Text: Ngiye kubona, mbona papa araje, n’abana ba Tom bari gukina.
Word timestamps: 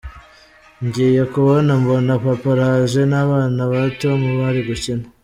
Ngiye 0.85 1.23
kubona, 1.33 1.71
mbona 1.81 2.11
papa 2.23 2.49
araje, 2.55 3.01
n’abana 3.11 3.61
ba 3.71 3.81
Tom 3.99 4.19
bari 4.39 4.61
gukina. 4.67 5.05